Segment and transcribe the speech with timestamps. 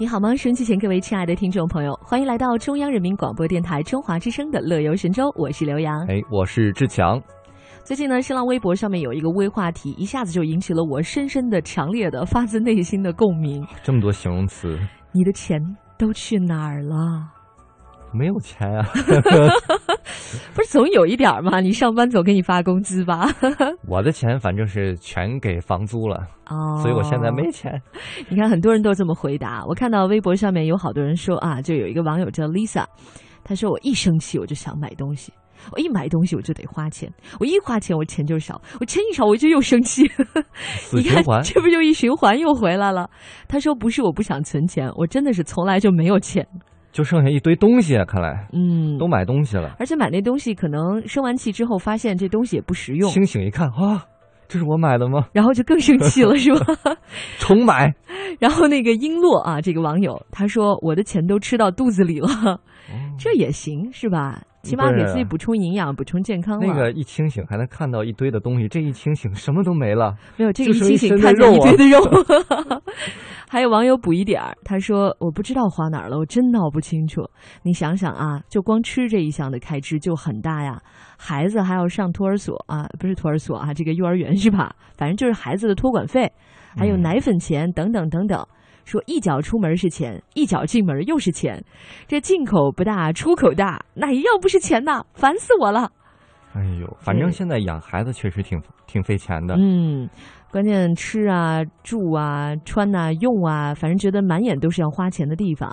[0.00, 0.32] 你好吗？
[0.36, 6.06] 收音机前各位亲爱的听众朋友，欢迎来到中央人民广播电台中华之声的《乐游神州》，我是刘洋。
[6.06, 7.20] 哎，我是志强。
[7.82, 13.66] 最近呢，新浪微博上面有一个微话题，一下子就引起了我深深的、强烈的、发自内心的共鸣。
[13.82, 14.78] 这么多形容词，
[15.10, 15.60] 你的钱
[15.98, 17.32] 都去哪儿了？
[18.12, 18.86] 没有钱啊！
[20.54, 21.60] 不是总有一点吗？
[21.60, 23.28] 你上班总给你发工资吧？
[23.86, 27.80] 我的钱反正是全给房租了哦，所以我现在没钱。
[28.28, 29.64] 你看，很多人都这么回答。
[29.66, 32.84] 我看到微博上面有好多人说啊，就有一个网友叫 Lisa，
[33.44, 35.32] 他说我一生气我就想买东西，
[35.72, 40.08] 我一买东西我就得花钱，我一花钱我钱就少，我钱一少我就又生气。
[40.78, 43.08] 死 循环，这不就一循环又回来了？
[43.46, 46.46] 他说不是我不想存钱，我真的是从来就没有钱。
[46.92, 53.10] 就剩下一堆东西，看来，嗯，都买东西了，而且买那东西可能生完气之后，发现这东西也不实用。
[53.10, 54.06] 清醒一看，啊，
[54.48, 55.26] 这是我买的吗？
[55.32, 56.74] 然后就更生气了，是吧？
[57.38, 57.94] 重买。
[58.40, 62.60] 然后那个璎珞啊，这个网友他说：“我的钱都吃到肚子里了，
[63.18, 66.58] 这也行是吧？”起码给自己补充营养、补充健康。
[66.60, 70.14] 那个一清醒还能看到一堆的东西，这一清醒什么都没了。
[70.36, 71.98] 没有这个一清醒看见一堆的肉。
[73.50, 77.22] 还有网友补一点儿，他说：“我不知道花哪儿了，我真闹不清楚。
[77.62, 80.82] 你想想啊，就光吃这一项的开支就很大呀，
[81.16, 84.76] 孩子还要上托儿所啊，不是托儿所啊，这个幼儿园是吧？
[84.98, 86.30] 反正就是孩子的托管费，
[86.76, 88.46] 还有奶粉钱等等等等。”
[88.88, 91.62] 说一脚出门是钱，一脚进门又是钱，
[92.06, 95.04] 这进口不大，出口大，哪一样不是钱呐？
[95.12, 95.92] 烦死我了！
[96.54, 99.56] 哎呦，反正现在养孩子确实挺挺费钱的。
[99.58, 100.08] 嗯，
[100.50, 105.70] 关键吃啊、住啊、穿啊、用啊，反正觉得满眼都是要花钱的地方。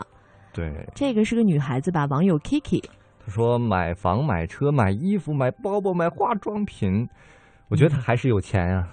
[0.54, 2.06] 对，这个是个女孩子吧？
[2.08, 2.84] 网友 Kiki，
[3.26, 7.08] 她说买房、买车、买衣服、买包包、买化妆品。
[7.70, 8.88] 我觉得他还是有钱呀，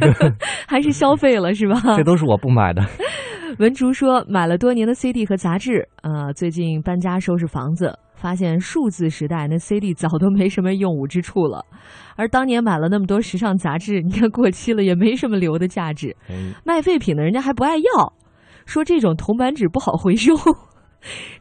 [0.66, 1.80] 还是消费了是吧？
[1.96, 2.82] 这都是我不买的。
[3.58, 11.64] 文竹说买了多年的 CD 和杂志，呃，最近搬家收拾房子，发现数字时代那 CD 早都没什么用武之处了，
[12.16, 16.14] 而当年买了那么多时尚杂志，你看过期了也没什么留的价值。
[16.64, 18.12] 卖废品的人家还不爱要，
[18.64, 20.34] 说这种铜版纸不好回收，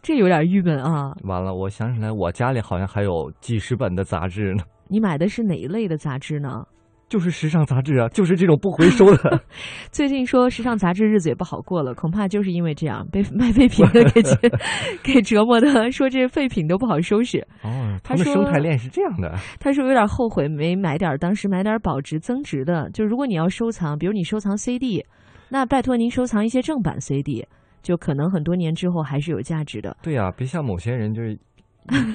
[0.01, 1.11] 这有点郁闷啊。
[1.23, 4.63] 完了，我想起来，我家里好像还有几十本的杂志呢。
[4.89, 6.65] 你买的是哪一类的杂志呢？
[7.09, 9.41] 就是时尚杂志啊，就是这种不回收的。
[9.93, 14.21] 最近说时尚杂志日子也不好过了，恐怕就是因为这样被卖废品的给
[15.13, 15.89] 给折磨的。
[15.89, 17.39] 说这废品都不好收拾。
[17.63, 19.33] 哦，他们生态链是这样的。
[19.57, 22.89] 他说有点后悔没买点当时买点保值增值的。
[22.89, 25.05] 就如果你要收藏，比如你收藏 CD，
[25.47, 27.47] 那拜托您收藏一些正版 CD，
[27.81, 29.95] 就可能很多年之后还是有价值的。
[30.03, 31.39] 对呀，别像某些人就是。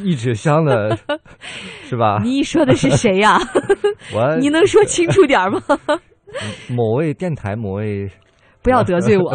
[0.04, 0.96] 一纸箱的，
[1.84, 2.20] 是吧？
[2.22, 3.38] 你说的是谁呀？
[4.14, 5.60] 我，你能说清楚点吗？
[6.68, 8.10] 某位电台，某位，
[8.62, 9.34] 不要得罪我，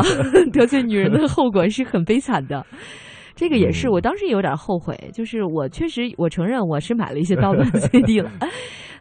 [0.52, 2.66] 得罪女人的后果是很悲惨的。
[3.36, 8.32] 这个也是，我当时有点后悔，就是我确实，我承认我是买了一些盗版 CD 了。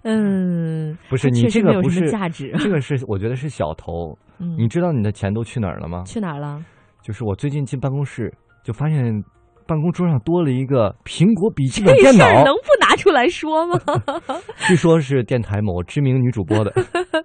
[0.03, 4.17] 嗯，不是你这个不是价值，这个是我觉得是小头。
[4.59, 6.03] 你知道你的钱都去哪儿了吗？
[6.07, 6.63] 去哪儿了？
[7.03, 8.33] 就是我最近进办公室
[8.63, 9.23] 就发现。
[9.67, 13.81] 办公桌上多了一个苹果笔记本电脑，能不拿出来说吗？
[14.69, 16.73] 据说是电台某知名女主播的。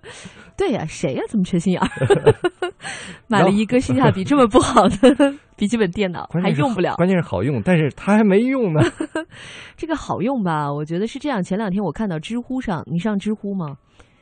[0.57, 1.23] 对呀，谁呀？
[1.27, 1.89] 这么缺心眼儿？
[3.27, 6.95] 买了一个性价比这么不好的笔记本电脑，还用不了。
[6.95, 8.81] 关键是好用，但是它还没用呢。
[9.77, 10.71] 这个好用吧？
[10.71, 11.41] 我觉得是这样。
[11.41, 13.77] 前两天我看到知乎上，你上知乎吗？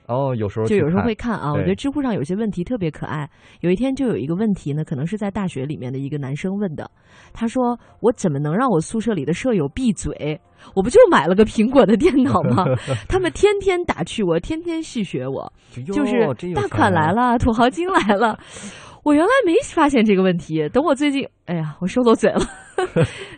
[0.10, 1.54] 哦，有时候就有时候会看啊。
[1.54, 3.30] 我觉得知乎上有些问题特别可爱。
[3.62, 6.90] 有一天就有一个问题呢，可能是在大学里面的一个男生问的。
[7.32, 10.42] 他说：“我怎么能让我宿舍里的舍友闭嘴？
[10.76, 12.66] 我不就买了个苹果的电脑吗？
[13.08, 15.54] 他们天天打趣我，天天戏谑我，
[15.94, 18.38] 就是大款来了，土豪金来了。
[19.06, 22.42] ”我原来没发现这个问题，等我最近，哎呀，我说漏嘴了。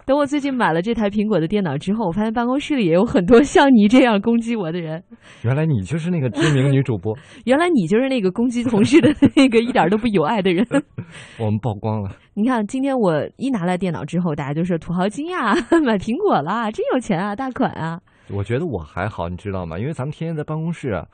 [0.06, 5.04] 等我最近买了这台苹果的电脑之后，我发现办公室里也有很多像你这样攻击我的人。
[5.44, 7.16] 原来你就是那个知名女主播。
[7.46, 10.66] 原来你就是那个攻击同事的 那个一点都不有爱的人。
[11.40, 12.12] 我们曝光了。
[12.34, 15.54] 你看，今天我一拿来电脑之后，大家就说土豪金呀，
[15.86, 18.00] 买苹果了，真有钱啊，大款啊。
[18.34, 19.78] 我觉得我还好，你知道吗？
[19.78, 21.06] 因为咱们天天在办公室啊。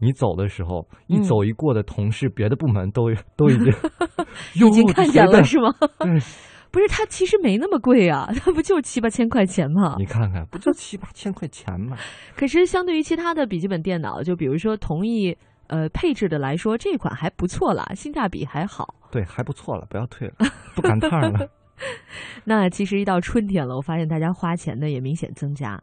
[0.00, 3.04] 你走的时候，一走一过的同事，别的部门都
[3.36, 3.66] 都已经
[4.54, 5.72] 已经看见了，是吗？
[6.72, 9.94] 不是，它其实没那么贵啊， 它不就七八千块钱吗？
[9.98, 11.96] 你看看，不就七八千块钱吗？
[12.34, 15.36] 可是相对于其他的笔记本电脑，就比如说同一
[15.68, 18.94] 呃配置的来说，这款还不错啦，性价比还好。
[19.10, 20.34] 对，还不错了，不要退了，
[20.74, 21.46] 不赶趟了。
[22.44, 25.78] 那其实一到春天了，我发现大家花钱的也明显增加，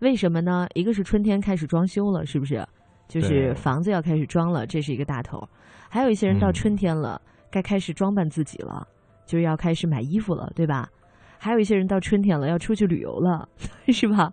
[0.00, 0.66] 为什么呢？
[0.74, 2.66] 一个是春天开始装修了，是不是？
[3.08, 5.40] 就是房子要开始装了，这是一个大头。
[5.88, 7.20] 还有一些人到春天了，
[7.50, 8.86] 该开始装扮自己了，
[9.26, 10.88] 就是要开始买衣服了，对吧？
[11.38, 13.48] 还有一些人到春天了，要出去旅游了，
[13.88, 14.30] 是吧？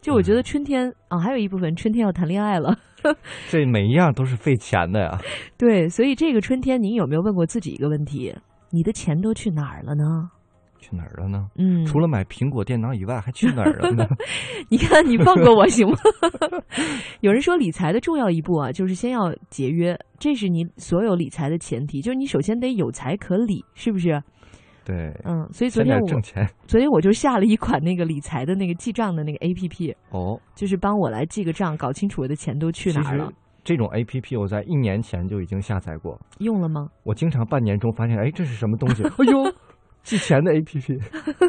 [0.00, 2.76] 就我觉得春天啊，还有一部分春天要谈恋爱了。
[3.48, 5.18] 这每一样都是费钱的呀。
[5.56, 8.34] 对，所以这个春天，您有没有问过自己一个问题：
[8.70, 10.30] 你的钱都去哪儿了呢？
[10.80, 11.46] 去哪儿了呢？
[11.56, 14.06] 嗯，除了买苹果电脑以外，还去哪儿了呢？
[14.68, 15.96] 你看，你放过我行吗？
[17.20, 24.20] 有人说理财的重要一步啊，就是先要节约，这是你所有理财的前提，就是你首先得有财可理，是不是？
[24.82, 33.30] 对，嗯，所以昨天我挣钱，昨天我就下了一款那个理财的那个记账的那个 A P P，哦，就是帮我来记个账，搞清楚我的钱都去哪儿了。
[33.62, 36.88] 这种 A P P 我在一年前就已经下载过，用了吗？
[37.04, 39.04] 我经常半年中发现，哎，这是什么东西？
[39.20, 39.44] 哎呦，
[40.02, 40.98] 记钱的 A P P。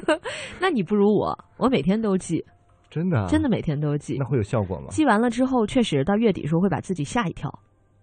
[0.59, 2.43] 那你不如我，我每天都记，
[2.89, 4.17] 真的，真的每天都记。
[4.19, 4.87] 那会有效果吗？
[4.89, 7.49] 记完了之后，确实到月底时候会把自己吓一跳。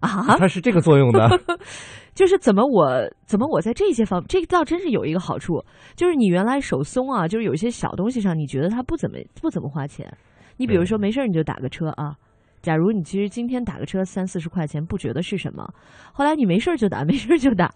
[0.01, 1.29] 啊，它是这个作用的，
[2.15, 2.89] 就是怎么我
[3.27, 5.61] 怎么我在这些方，这倒真是有一个好处，
[5.97, 10.09] 就是你原来手松啊，就是有一些小东西上你觉得它不怎么不怎么花钱，
[10.57, 12.15] 你比如说没事你就打个车啊，
[12.61, 15.69] 假如你其实今天打个车三四十块钱不觉得是什么，
[16.13, 17.73] 后来你没事就打没事就打，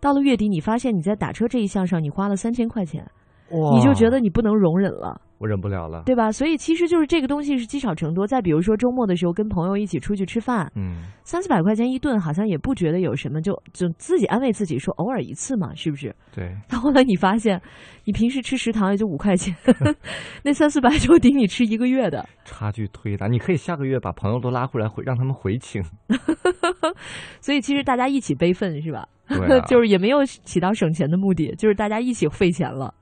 [0.00, 3.04] 到了月底你发现你在打车这一项上你花了三千块钱，
[3.50, 5.20] 你就觉得你不能容忍了。
[5.38, 6.32] 我忍不了了，对吧？
[6.32, 8.26] 所以其实就是这个东西是积少成多。
[8.26, 16.16] 再比如说周末的时候跟朋友一起出去吃饭，嗯，三四百块钱一顿，好像也不觉得有什么，就就自己安慰自己说偶尔一次嘛，是不是？
[16.34, 16.56] 对。
[16.66, 17.60] 但后来你发现，
[18.04, 19.54] 你平时吃食堂也就五块钱，
[20.42, 22.26] 那三四百就顶你吃一个月的。
[22.46, 25.82] 差距忒大，你可以下个月把朋友都拉回来，回让他们回请。
[27.42, 29.06] 所以其实大家一起悲愤是吧？
[29.28, 32.94] 对， 就是也没有起到省钱的目的，就是大家一起费钱了。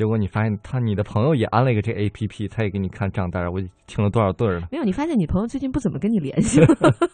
[0.00, 4.66] 结果你发现他，你的朋友也安了一个这 A P P，他也给你看账单，我听了多少对了？
[4.72, 6.66] 没有，你发现你朋友最近不怎么跟你联系了，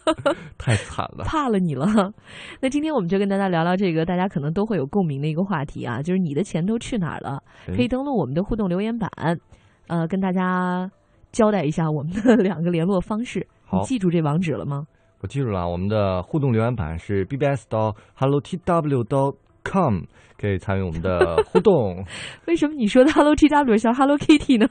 [0.57, 1.85] 太惨了，怕了你了。
[2.61, 7.43] 那今天我们就跟大家聊聊这个大家可能都会有共鸣的一个话题啊，就是你的钱都去哪儿了？
[7.75, 9.11] 可以登录我们的互动留言板，
[9.87, 10.89] 呃，跟大家
[11.33, 13.45] 交代一下我们的两个联络方式。
[13.73, 14.87] 你记住这网址了吗？
[15.19, 19.33] 我记住了，我们的互动留言板是 b b s 到 hello t w 到
[19.69, 20.03] com。
[20.39, 22.05] 可以参与我们的互动。
[22.45, 24.67] 为什么你说的 Hello T W 像 Hello Kitty 呢？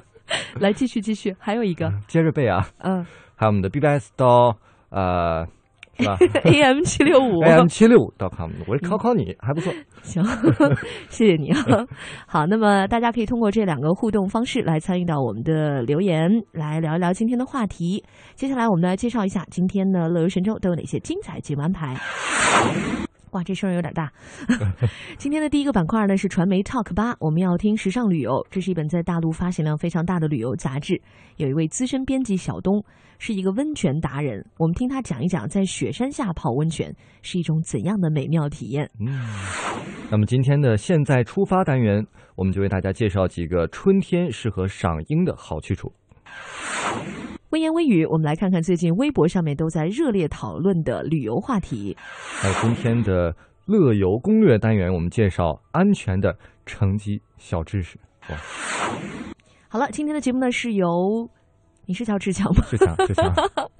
[0.60, 2.68] 来继续继续，还有一个接着背啊。
[2.80, 3.02] 嗯，
[3.34, 4.58] 还有我们的 B B S 到
[4.90, 5.46] 呃
[5.96, 6.18] 是吧？
[6.44, 9.72] A M 七六五 A M 七六五 com，我考考你还不错。
[10.02, 10.22] 行，
[11.08, 11.64] 谢谢你啊。
[12.26, 18.04] 好，那么大家可以通过这两个互动方式来参与到我们的留言，来聊一聊今天的话题。
[18.34, 21.96] 接下来我们来介绍一下今天的乐游神州都有哪些精彩节目安排。
[23.32, 24.12] 哇，这声儿有点大。
[25.18, 28.46] 今天的第一个板块呢是传媒 Talk 八，我们要听时尚旅游。
[28.50, 31.00] 这是一本在大陆发行量非常大的旅游杂志。
[31.36, 32.82] 有一位资深编辑小东
[33.18, 38.90] 是一个温泉达人，我们听他讲一讲在雪山下泡温泉是一种怎样的美妙体验。
[39.00, 39.26] 嗯，
[40.10, 42.06] 那么今天的现在出发单元，
[42.36, 45.92] 我们就为大家介绍几个春天适合赏樱的好去处。
[47.56, 51.96] 微言微语，我们来看看最近微博上面都在热烈讨论的旅游话题。
[51.98, 56.36] 还有今天的乐游攻略单元，我们介绍安全的
[56.66, 57.98] 乘机小知识。
[58.28, 58.36] 哇！
[59.68, 60.86] 好了，今天的节目呢是由
[61.86, 62.62] 你是叫志强吗？
[62.68, 63.34] 志强，志强。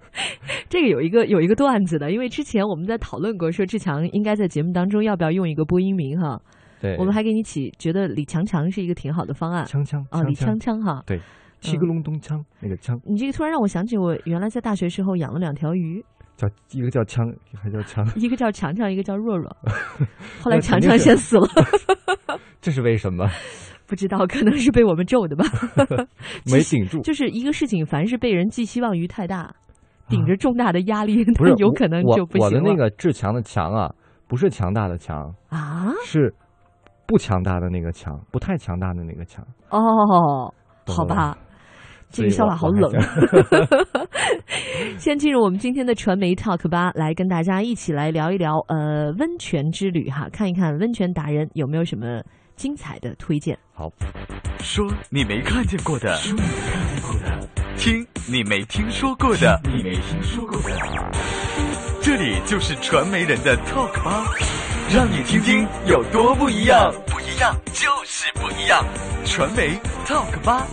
[0.70, 6.40] 这个有一个有一个段子的，因为之前我们在讨论过，说志强应该在节目当中要不要用一个播音名哈。
[6.80, 6.96] 对。
[6.96, 9.66] 我们还给你起，觉得李强强是一个挺好的方案。
[9.66, 11.02] 强强啊，李强强哈。
[11.04, 11.20] 对。
[11.70, 16.04] 七个隆咚锵，那个锵，你这个突然让我想起我原来在大学时候养了两条鱼，
[16.36, 19.54] 叫一个叫锵，还叫锵， 一个叫强强，一个叫弱弱。
[20.40, 21.46] 后来强强先死了，
[22.60, 23.28] 这是为什么？
[23.86, 25.44] 不知道，可能是被我们咒的吧。
[26.50, 29.54] 没顶住，就是一个事情，凡是被人寄希望于太大，
[30.08, 31.24] 顶着重大的压力，
[31.58, 32.46] 有可能就不行。
[32.46, 33.92] 我的那个志强的强啊，
[34.26, 36.34] 不是强大的强啊，是
[37.06, 39.46] 不强大的那个强，不太强大的那个强。
[39.70, 40.52] 哦，
[40.88, 41.38] 好吧。
[42.10, 42.90] 这个笑话好冷。
[44.98, 52.22] 先进入我们今天的传媒 talk 吧，来跟大家一起来聊一聊呃温泉之旅哈，看一看温泉达人有没有什么
[52.56, 53.58] 精彩的推荐。
[53.74, 53.90] 好，
[54.60, 60.70] 说你没看见过的，说你没看见过的，听你没听说过的，你没听说过的，
[62.00, 64.24] 这里就是传媒人的 talk 吧，
[64.90, 68.82] 让你听听有多不一样，不一样就是不一样，
[69.26, 70.66] 传媒 talk 吧。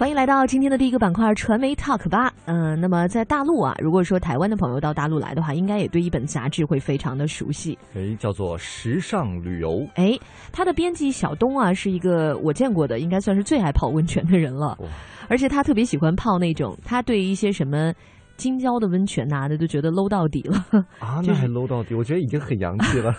[0.00, 2.32] 欢迎来到今天的第一个板块传媒 Talk 吧。
[2.46, 7.78] 嗯、那么在大陆啊，如果说台湾的朋友到大陆来的话，应该也对一本杂志会非常的熟悉。
[7.92, 9.86] 诶，叫做时尚旅游。
[9.96, 10.18] 诶，
[10.52, 14.68] 他的编辑小东啊，是一个我见过的，应该算是最爱泡温泉的人了。
[14.80, 14.88] 哇
[15.28, 17.92] 而且他特别喜欢泡那种，他对一些什么
[18.40, 20.56] 金胶的温泉拿、的都觉得 low 到底了。
[20.98, 23.14] 啊， 那还 low 到底，我觉得已经很洋气了。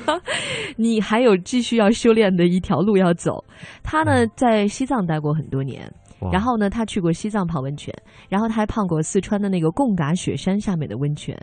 [0.76, 3.42] 你还有继续要修炼的一条路要走。
[3.82, 5.90] 他嗯呢，在西藏待过很多年，
[6.30, 7.94] 然后呢，他去过西藏泡温泉，
[8.28, 11.34] 然后他还泡过四川的那个贡嘎雪山下面的温泉。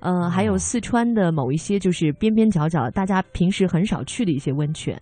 [0.00, 5.00] 呃，还有哦四川的某一些就是边边角角，大家平时很少去的一些温泉。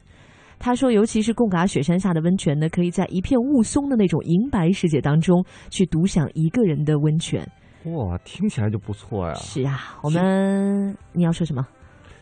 [0.60, 7.40] 他说，尤其是贡嘎雪山下的温泉呢，可以在一片雾凇的那种银白世界当中，去独享一个人的温泉。
[7.86, 9.32] 哇，听起来就不错呀。
[9.34, 11.66] 是啊，我们你要说什么？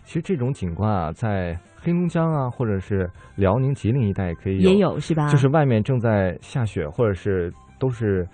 [0.05, 5.29] 其实这种景观啊，在黑龙江啊，或者是辽宁、吉林一带也可以有，也有是吧？
[5.29, 8.25] 就是外面正在下雪，或者是都是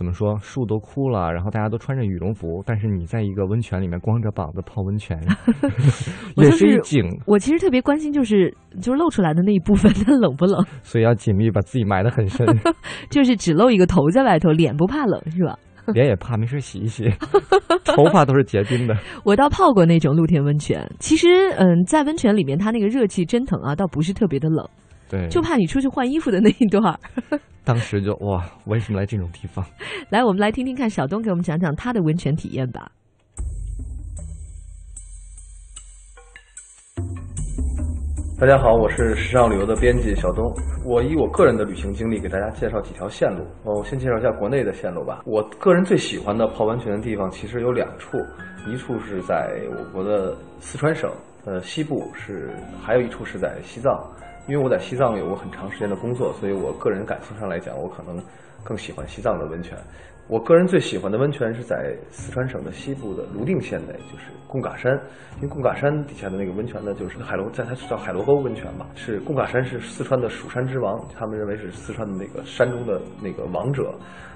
[0.00, 5.20] 怎么说，树都枯了，然后大家都穿着羽绒服，但是你在一个温泉里面光着膀子泡温泉，
[6.36, 10.64] 也是一景，我其实特别关心，就是就是露出来的那一部分，它冷不冷？
[10.82, 12.46] 所以要尽力把自己埋得很深，
[13.10, 15.58] 就是只露一个头在外头，脸不怕冷是吧？
[15.92, 17.10] 脸也怕，没事洗一洗，
[17.84, 18.96] 头发都是结冰的。
[19.22, 21.28] 我倒泡过那种露天温泉，其实
[21.58, 24.66] 嗯，在温泉里面，它那个热气蒸腾啊，倒不是特别的冷，
[25.10, 26.96] 对，就怕你出去换衣服的那一段儿。
[27.64, 29.64] 当时就哇，为什么来这种地方？
[30.08, 32.90] 来，我们来听听看小东给我们讲讲他的温泉体验吧。
[38.40, 40.50] 大家好，我是时尚旅游的编辑小东。
[40.86, 43.42] 我以我个人的旅行经历给大家介绍几条线路。
[43.64, 45.22] 哦，我先介绍一下国内的线路吧。
[45.26, 48.16] 我个人最喜欢的泡温泉的地方其实有两处，
[48.66, 51.10] 一处是在我国的四川省，
[51.44, 52.48] 呃西部是，
[52.80, 53.92] 还有一处是在西藏。
[54.46, 58.20] 因为我在西藏有过很长时间的工作，所以我个人感情上来讲，我可能
[58.64, 59.78] 更喜欢西藏的温泉。
[60.30, 64.92] 我个人最喜欢的温泉是在四川省的西部的泸定县内，就是贡嘎山。
[65.38, 73.92] 因为贡嘎山底下的那个温泉呢，就是海螺，在它叫海螺沟温泉嘛，是贡嘎山是四川的蜀山之王，他们认为是四川的那个山中的那个王者。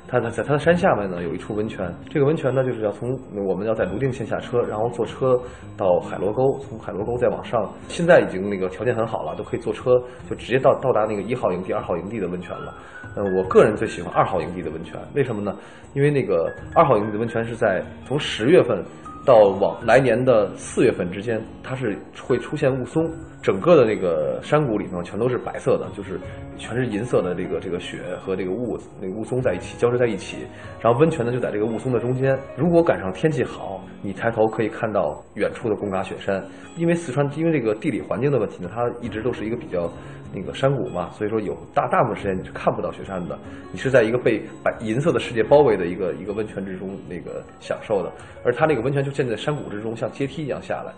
[0.07, 3.09] 它在在它的山下面呢有一处温泉，这个温泉呢就是要从
[3.47, 5.41] 我们要在泸定县下车，然后坐车
[5.77, 7.73] 到海螺沟，从海螺沟再往上。
[7.89, 9.93] 现在已经那个条件很好了，都可以坐车
[10.29, 12.75] 就直接到到达那个一号营地、二号营地的温泉了。
[13.17, 15.57] 嗯，我个人最喜欢二号营地的温泉，为什么呢？
[15.93, 18.83] 因为那个二号营地的温泉是在从十月份
[19.25, 23.09] 到往来年的四月份之间，它是会出现雾凇，
[23.43, 26.21] 整个的那个山谷里头全都是白色的，就是
[26.59, 30.39] 全是银色的这个这个雪和这个雾那个雾凇在一起交织在一起，
[30.81, 32.39] 然后温泉呢就在这个雾凇的中间。
[32.57, 36.45] 如果赶上天气好，你抬头可以看到远处的贡嘎雪山，
[36.77, 39.91] 因为四川因为这个地理环境的问题呢，它一直都是一个比较
[40.35, 43.39] 那个山谷嘛，所以说有大大部分时间你是看不到雪山的，
[43.73, 48.13] 你是在一个被白银色的世界包围的一个一个温泉之中那个享受的，
[48.45, 50.93] 而它那个温泉就建在山谷之中，像阶梯一样下来。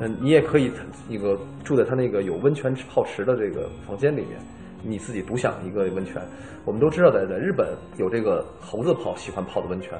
[0.00, 0.70] 嗯，你也可以
[1.08, 4.38] 那个住在它那个有温泉泡池的这个房间里面，
[4.82, 6.22] 你自己独享一个温泉。
[6.64, 7.66] 我们都知道在，在日本
[7.96, 9.98] 有这个猴子泡喜欢泡的温泉，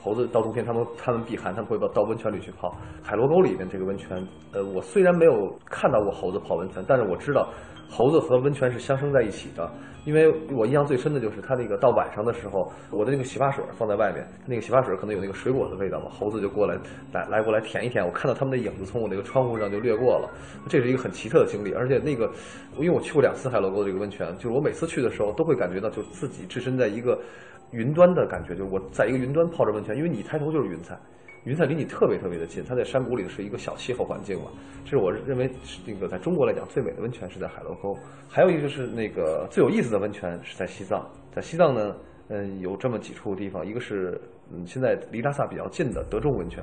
[0.00, 2.72] 猴子到冬天他们他们避寒，他们会到到温泉里去泡。
[3.02, 7.48] 海螺沟里面这个温泉，呃，我虽然没有看到过猴子泡温泉，但是我知道
[7.90, 9.70] 猴子和温泉是相生在一起的。
[10.06, 16.74] 因为我印象最深的就是它那个到晚上的时候，我的那个洗发水放在外面，那个洗发水可能有那个水果的味道嘛，猴子就过来
[17.12, 20.30] 来来过来舔一舔，我看到它们的影子从我那个窗户上就掠过了，
[20.70, 21.72] 这是一个很奇特的经历。
[21.74, 22.32] 而且那个，
[22.78, 27.20] 因为我去过两次海螺沟这个温泉，就是我每次去的时候都会感觉到，就自己置身在一个
[27.72, 30.98] 云端的感觉，就是我在一个云端泡着温泉，因为你抬头就是云彩。
[31.44, 34.50] 云彩离你特别特别的近，它在山谷里是一个小气候环境嘛。
[34.84, 37.96] 这是我认为是那个在中国来讲最美的温泉是在海螺沟。
[38.28, 41.96] 还有一个是那个最有意思的温泉是在西藏，在西藏呢，
[42.28, 44.20] 嗯，有这么几处地方，一个是
[44.52, 46.62] 嗯现在离拉萨比较近的德中温泉。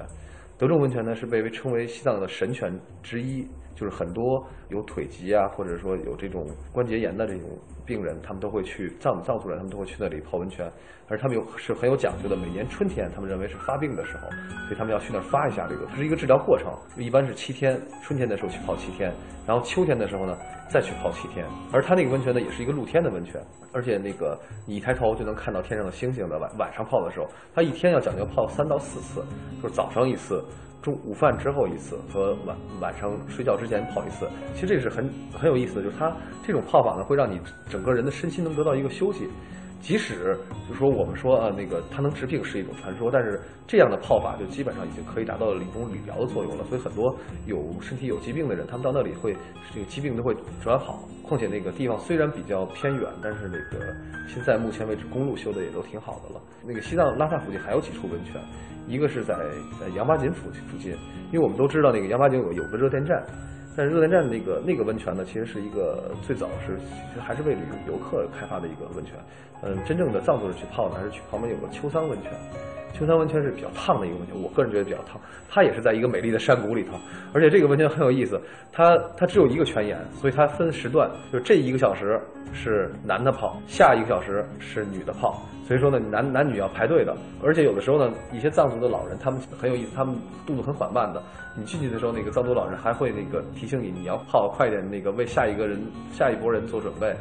[0.59, 7.47] 德中温泉呢是被称为西藏的神泉之一，就是很多有腿疾啊，或者说有这种关节炎的这种
[7.85, 10.69] 病人，他们都会去藏藏族人，他们都会去那里泡温泉，
[11.07, 12.35] 而他们有是很有讲究的。
[12.35, 14.27] 每年春天，他们认为是发病的时候，
[14.65, 19.13] 所以他们要去那儿发一下这个，它是一个治疗过程，一般是七天，春天的时候去泡七天，
[19.45, 20.35] 然后秋天的时候呢
[20.67, 21.45] 再去泡七天。
[21.71, 23.39] 而它那个温泉呢也是一个露天的温泉，
[23.71, 29.23] 而且那个你一抬头就能看到天上的星星的晚晚上泡的时候，它一天要讲究泡三到四次，
[29.61, 30.43] 就是早上一次。
[30.81, 36.11] 中午饭之后一次和晚晚上睡觉之前泡一次，其实这个是很很有意思的，就是它
[36.45, 39.27] 这种泡法呢，会让你整个人的身心能得到一个休息。
[39.79, 46.63] 即使就说我们说呃那个它能治病是一种传说，但是这样的泡法就基本上已经可以达到了一种理疗的作用了。
[46.65, 47.15] 所以很多
[47.45, 49.35] 有身体有疾病的人，他们到那里会
[49.73, 51.07] 这个疾病都会转好。
[51.23, 53.85] 况且那个地方虽然比较偏远，但是那个
[54.27, 56.41] 现在目前为止公路修的也都挺好的了。
[56.65, 58.41] 那个西藏拉萨附近还有几处温泉，
[58.87, 59.35] 一个是在
[59.79, 60.91] 在羊八井附附近，
[61.31, 63.21] 因为我们都知道那个羊八井有有个热电站。
[63.77, 69.13] 但是热电站那个那个温泉呢，其实是一个最早是其实还是为旅游客开发的一个温泉。
[69.61, 72.31] 嗯，真正的藏族人去泡呢，还是去旁边有个秋桑温泉。
[72.97, 75.21] 秋桑温泉是比较烫的一个温泉，我个人觉得比较烫。
[75.49, 76.97] 它也是在一个美丽的山谷里头，
[77.31, 82.19] 而且这个温泉很有意思，它它只有一个泉眼，所以它分时段，就这一个小时
[82.53, 85.41] 是男的泡，下一个小时是女的泡。
[85.67, 91.21] 所以说呢，男男女要排队的，而且有的时候呢，一些藏族的老人他们很有意思，他们动作很缓慢的。
[91.55, 95.79] 你进去的时候，那个藏族老人还会那个提醒你，你要泡快点，那个为下一个人、
[96.13, 97.15] 下一波人做准备。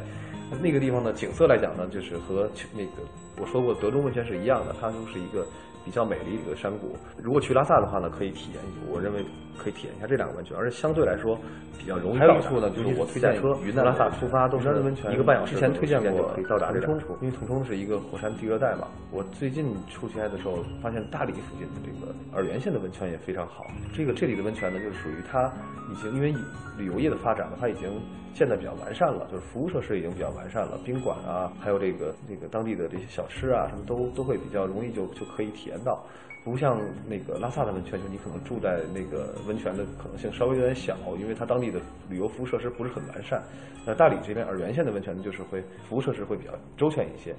[0.61, 3.03] 那个地方的景色来讲呢，就是和那个
[3.37, 5.45] 我说过德中温泉是一样的，它就是一个。
[5.87, 9.23] 比较美丽的一个山谷，如果去拉萨的话呢，可以体验，我认为
[9.57, 11.37] 可以体验一下这两个温泉，而且相对来说
[11.77, 12.17] 比较容易。
[12.17, 15.55] 还有一处呢，就是我推荐车云南拉萨出发都是温泉，一个半小时。
[15.55, 18.87] 之前推荐过可以到达腾冲，因为腾冲是一个火山地热带嘛。
[19.11, 23.65] 我最近出差的时候发现大理附近的这个洱源县的温泉也非常好。
[23.95, 25.51] 这个这里的温泉呢，就是属于它
[25.91, 26.33] 已经因为
[26.77, 27.89] 旅游业的发展呢，它已经
[28.33, 35.79] 建的比较完善了，就是服务设施已经比较完善了，宾馆啊，还有这个这个当地的这些小吃啊，什么都都会比较容易就就可以体验。
[35.83, 36.03] 到，
[36.49, 41.77] 不像那个拉萨的温泉，就你可能住在那个温泉的可能性稍微有点小，因为它当地的
[42.09, 43.43] 旅游服务设施不是很完善。
[43.85, 47.35] 那大理这边洱源县的温泉呢，就是会服务设施会比较周全一些。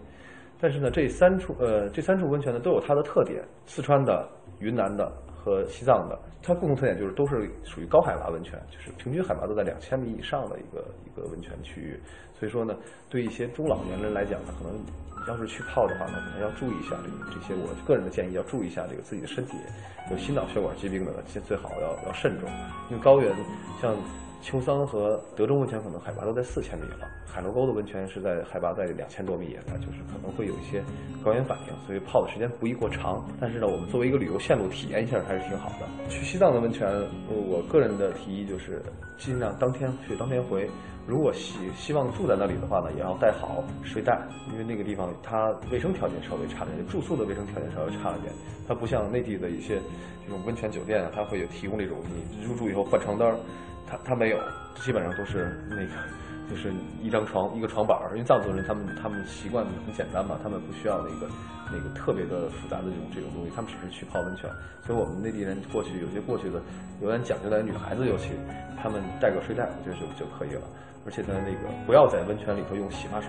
[0.60, 5.10] 但是呢，这三处呃这三处温泉呢都有它的特点，四川的、云南的
[5.44, 12.00] 和西藏的，它共同特点就是都是属于高海拔温泉，就是平均海拔都在两千米以上的一个一个温泉区域。
[12.38, 12.74] 所以说呢，
[13.08, 14.78] 对一些中老年人来讲呢，可能。
[15.26, 17.52] 要是去泡的话呢，可能要注意一下这个这些。
[17.52, 19.58] 我个人的建议要注意一下这个自己的身体
[20.10, 22.48] 有心脑血管疾病的，先最好要要慎重。
[22.88, 23.36] 因为高原
[23.82, 23.94] 像
[24.40, 30.82] 秋桑和德州温泉可能海拔都在四千米了，海螺沟的温泉是在海拔在两千多米，也就是可能会有一些
[31.24, 33.24] 高原反应，所以泡的时间不宜过长。
[33.40, 35.86] 但是呢，我们作为一个旅游线路体验一下还是挺好的。
[36.08, 36.88] 去西藏的温泉，
[37.28, 38.82] 我个人的提议就是
[39.18, 40.68] 尽量当天去当天回。
[41.06, 44.20] 如果希希望住在那里的话呢，也要带好睡袋，
[44.52, 48.32] 因为那个地方它卫生条件稍微差一点，住宿的卫生条件稍微差一点。
[48.68, 49.80] 它不像内地的一些
[50.24, 53.34] 这种温泉酒店，它会有提供这种你入住以后换床单，
[53.90, 54.38] 他他没有，
[54.80, 55.88] 基本上都是那个
[56.50, 56.72] 就是
[57.02, 58.10] 一张床一个床板儿。
[58.12, 61.32] 因为藏族人他们他们习惯很简单嘛，他们不需要那个
[61.72, 64.48] 那个特别的复杂的这种这种东西，他们只是去泡温泉。
[64.86, 66.60] 所以我们内地人过去有些过去的
[67.00, 68.30] 有点讲究的女孩子尤其，
[68.80, 70.62] 他们带个睡袋，我觉得就就可以了。
[71.06, 73.28] 而且呢，那个不要在温泉里头用洗发水，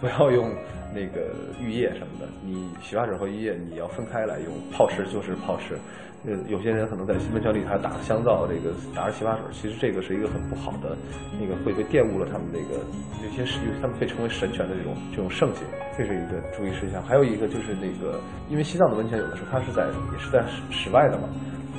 [0.00, 0.50] 不要用
[0.92, 2.26] 那个浴液什么的。
[2.42, 5.78] 你洗发水和浴液你要分开来用，泡池就是泡池。
[6.26, 10.94] 呃，有些人可能在新温泉里还打香皂，这个打着洗发水，其实这个是一个很不好的，
[11.40, 12.84] 那个会被玷污了他们那个
[13.24, 15.60] 有些是，他们被称为神泉的这种这种圣洁，
[15.96, 17.02] 这是一个注意事项。
[17.04, 21.28] 还有一个就是那个，因为西藏的温泉有的时候它是在也是在室室外的嘛。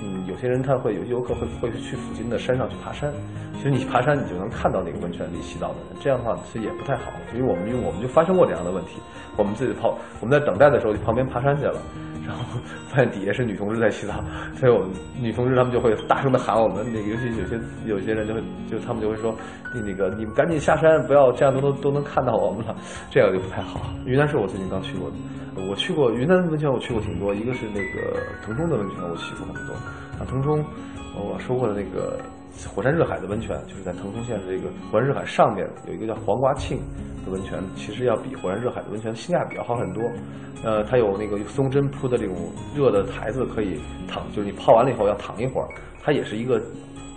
[0.02, 3.14] 嗯，有些人他会，有些游客会会去附近的山上去爬山。
[3.58, 6.02] 其实你爬山，你就能看到那个温泉里洗澡的人。
[6.02, 8.98] 这样的话，其实也不太好，因为我们因为我们就发生过这样的问题。
[9.38, 11.80] 我们自己泡，我们在等待的时候，就旁边爬山去了，
[12.26, 12.44] 然后
[12.90, 14.24] 发现底下是女同志在洗澡，
[14.56, 16.86] 所以我们女同志他们就会大声的喊我们。
[16.94, 19.36] 那个尤其有些有些人就会就他们就会说，
[19.74, 22.76] 那个你们赶紧下山，不要这样都都都能看到我们了，
[23.10, 23.82] 这样就不太好。
[24.06, 25.16] 云南是我最近刚去过的。
[25.68, 27.36] 我去过云南的温泉，我去过挺多。
[27.36, 29.74] 一个是那个腾冲的温泉，我去过很多。
[30.18, 30.64] 啊，腾冲，
[31.14, 32.18] 我说过的那个
[32.74, 36.80] 火山热海的温泉，就是在腾冲县的这个火山热海上面有一个叫黄瓜庆
[37.26, 40.04] 的温泉，其实要比火山热海的温泉性价比要好很多。
[40.64, 42.36] 呃，它有那个松针铺的这种
[42.76, 45.68] 热的台子，可以躺，就是你泡完了以后要躺一会儿。
[46.04, 46.62] 它也是一个，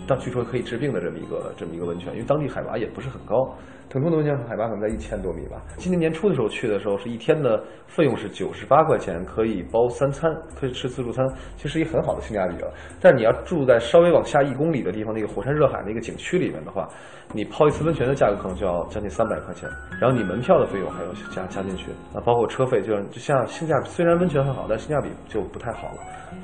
[0.07, 3.55] 但据说可以治病的这么一个这么一个温泉，因为当地海拔也不是很高。
[3.89, 5.61] 腾冲的温泉海拔可能在一千多米吧。
[5.77, 11.25] 今年年初的时候去的时候，是一天的费用是九十八块钱，可以包三餐，可以吃自助餐，
[11.57, 12.71] 其实一很好的性价比了。
[12.99, 16.89] 但你要住在稍微往下一公里的地方，那个火山热海那个景区里面的话，
[17.33, 19.67] 你泡一次温泉的价格可能就要将近三百块钱，
[19.99, 25.97] 然后你门票的费用还要加加进去，啊，包括车费，就就像性价比，虽然温泉很好，但性价比就不太好了。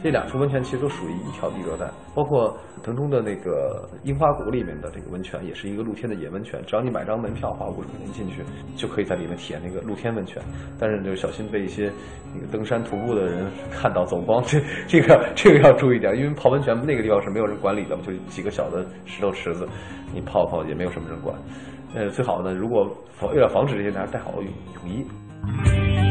[0.04, 7.52] 这两处温泉其实都属于一条地热带，包括腾冲的那个樱花谷里面的这个温泉，也是一个露天的野温泉，只要你买张门票。
[7.52, 8.42] 花五十块钱进去，
[8.78, 10.42] 就可以在里面体验那个露天温泉，
[10.80, 11.92] 但是就小心被一些
[12.34, 19.68] 那个登山徒步的人 看到走光，这这个这个要注意点，因为泡温泉那个地方是没有人管理的，就几个小的石头池子，
[20.14, 21.36] 你泡泡也没有什么人管。
[21.94, 26.11] 呃，最好呢，如果防为了防止这些，还是带好泳泳衣。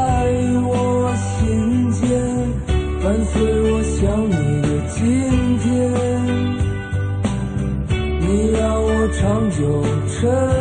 [9.21, 10.60] 长久沉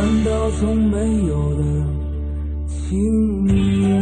[0.00, 1.62] 难道从没有的
[2.66, 2.98] 情
[3.46, 3.99] 谊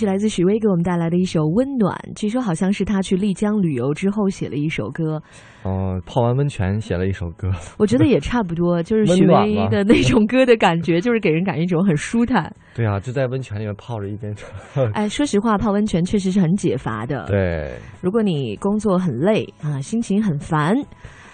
[0.00, 5.20] 是来自许巍给我们带来的一首《温暖》，据说好像是他去丽江旅游之后写了一首歌。
[5.62, 7.50] 哦，泡完温泉写了一首歌。
[7.76, 12.50] 我觉得也差不多，就是许巍 的那种歌的感觉，就是给人感觉一种很舒坦。
[12.74, 14.34] 对啊，就在温泉里面泡着一边。
[14.94, 17.26] 哎，说实话，泡温泉确实是很解乏的。
[17.26, 20.74] 对，如果你工作很累啊，心情很烦，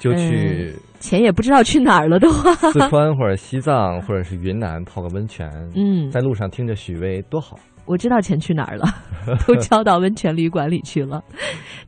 [0.00, 5.48] 就去钱也不知道去哪儿了的话，四川或者西藏或者是云南泡个温泉。
[5.76, 7.56] 嗯，在路上听着许巍多好。
[7.86, 8.84] 我知道钱去哪儿了，
[9.46, 11.22] 都交到温泉旅馆里去了。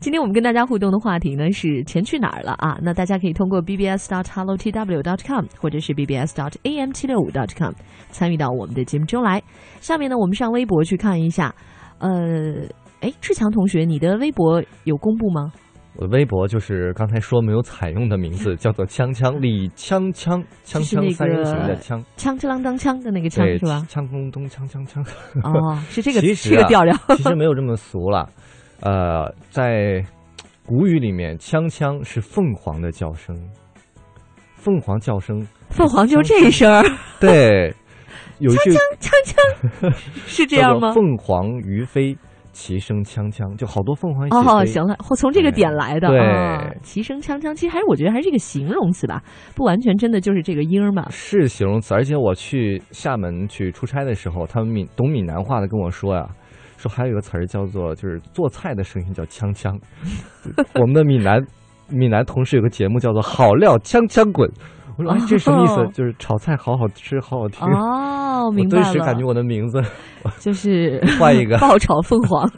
[0.00, 2.78] 今天我们跟大家互动的话题呢是钱去哪儿了啊？
[2.80, 7.72] 那大家可以通过 bbs dot hello tw dot com 或者是 bbs dot am 七六五 dot com
[8.10, 9.42] 参与到我们的节目中来。
[9.80, 11.54] 下面呢，我们上微博去看一下。
[11.98, 12.62] 呃，
[13.00, 15.52] 哎，志强同学，你的微博有公布吗？
[15.98, 23.84] 我的微博就是刚才说没有采用的名字，叫做“锵锵李锵锵锵锵三人行”的个锵，锵哧啷当锵的那个锵，是吧？
[23.90, 25.04] 锵咚咚锵锵锵。
[25.42, 26.96] 哦，是这个 这个调调。
[27.16, 28.30] 其实没有这么俗了，
[28.78, 30.04] 呃，在
[30.64, 33.36] 古语里面，锵锵是凤凰的叫声，
[34.54, 36.84] 凤凰叫声，凤凰就这一声儿，
[37.18, 37.74] 对，
[38.38, 38.78] 有一句锵
[39.80, 39.92] 锵，
[40.28, 40.92] 是这样吗？
[40.92, 42.16] 凤凰于飞，
[42.58, 49.22] 其声锵锵，就好多凤凰一起哦，行了，或从这个点来的对啊，齐声锵锵，其实还是我觉得还是一个形容词吧，
[49.54, 51.08] 不完全真的就是这个音儿嘛。
[51.08, 56.28] 是形容词，而且我去厦门去出差的时候，他们闽懂闽南话的跟我说呀，
[56.76, 59.78] 说还有一个词儿叫做就是做菜的声音叫锵锵。
[60.74, 61.40] 我们的闽南
[61.88, 64.50] 闽南同事有个节目叫做“好料锵锵滚”，
[64.98, 65.90] 我说哎这什么意思哦？
[65.94, 67.66] 就是炒菜好好吃，好好听。
[67.68, 69.80] 哦，我明白了，顿时感觉我的名字
[70.40, 72.50] 就是 换一个 爆炒凤凰，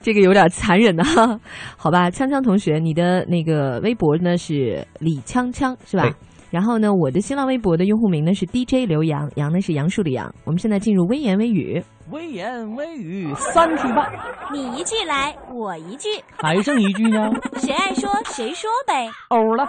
[0.00, 1.40] 这个有点残忍的哈。
[1.76, 6.12] 好吧，锵锵同学，你的那个微博呢是李锵锵是吧对？
[6.50, 10.34] 然后呢，我的新浪微博的用户名呢是 DJ 刘洋，杨呢是杨树的杨。
[10.44, 14.10] 我们现在进入微言微语，微言微语三句半，
[14.50, 16.08] 你一句来，我一句，
[16.38, 17.30] 还剩一句呢，
[17.60, 19.10] 谁爱说谁说呗。
[19.28, 19.68] 欧了。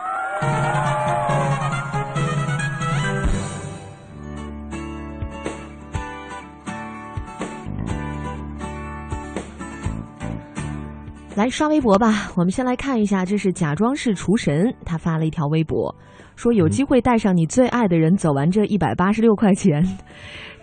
[11.35, 12.31] 来刷微博吧。
[12.35, 15.95] 我们先来看一下，这是假装是厨神，他发了一条微博，
[16.39, 19.83] 说有机会带上你最爱的人走完这一百八十六块钱，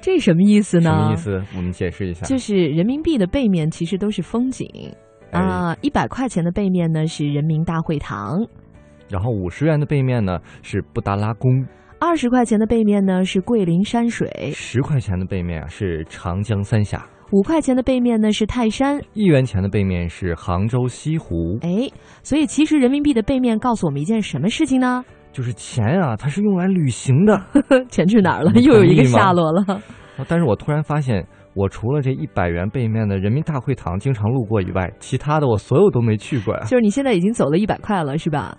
[0.00, 0.84] 这什么意思呢？
[0.84, 1.16] 什么意？
[1.16, 1.44] 思？
[1.54, 2.24] 我们解释一下。
[2.24, 4.66] 就是人民币的背面其实都是风景
[5.32, 8.42] 哎啊，一百块钱的背面呢是人民大会堂，
[9.10, 11.66] 然后五十元的背面呢是布达拉宫，
[12.00, 18.98] 二十块钱的背面呢是桂林山水，十块钱的背面啊是长江三峡，五块钱的背面呢是泰山。
[19.12, 21.58] 一元钱的背面是杭州西湖。
[21.60, 21.90] 哎，
[22.22, 25.04] 所以其实人民币的背面告诉我们一件什么事情呢？
[25.36, 27.38] 就是钱啊，它是用来旅行的。
[27.90, 28.50] 钱去哪儿了？
[28.54, 29.62] 又有一个下落了。
[29.68, 36.62] 啊但是我突然发现，我除了这一百元背面的人民大会堂经常路过以外，其他的我所有都没去过呀。
[36.62, 38.56] 就是你现在已经走了一百块了，是吧？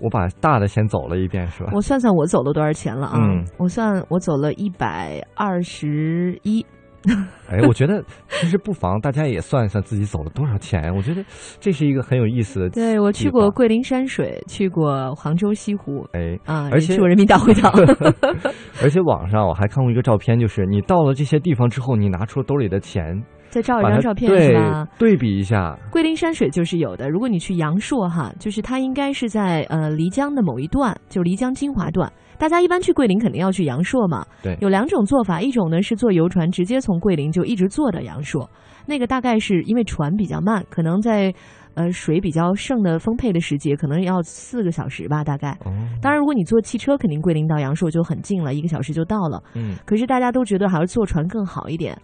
[0.00, 1.70] 我把大的先走了一遍，是吧？
[1.74, 3.18] 我算算我走了多少钱了啊？
[3.18, 6.64] 嗯我算我走了一百二十一。
[7.50, 10.94] 哎，我觉得其实不妨大家也算一算自己走了多少钱。
[10.94, 11.22] 我觉得
[11.60, 12.70] 这是一个很有意思的。
[12.70, 17.70] 对我去过，桂林山水，去过杭州西湖哎，啊，而且去过人民大会堂。
[18.82, 24.88] 而且网上我还看过一个照片，就是你到了这些地方之后，你拿出兜里的钱，再照一张照片是吧？
[24.98, 27.10] 对比一下，桂林山水就是有的。
[27.10, 32.10] 如果你去阳朔哈，就是它应该是在呃漓江的某一段，就漓江金华段。
[32.42, 34.26] 大家一般去桂林肯定要去阳朔嘛。
[34.42, 38.50] 对有两种做法，一种呢是坐游船直接从桂林就一直坐到阳朔，
[38.84, 41.32] 那个大概是因为船比较慢，可能在
[41.74, 45.52] 呃水比较盛的丰沛的时节，可能要四个小时吧，大概。
[45.64, 45.70] 哦，
[46.02, 49.40] 当然，如果你坐汽车，肯定桂林到阳朔就很近了，一个小时就到了。
[49.54, 51.96] 嗯，可是大家都觉得还是坐船更好一点。